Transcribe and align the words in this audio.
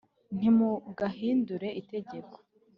nti 0.35 0.47
mugahindure 0.57 1.67
itegeko 1.81 2.37